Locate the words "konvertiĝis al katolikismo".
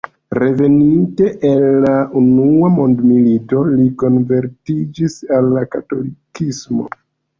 4.05-6.89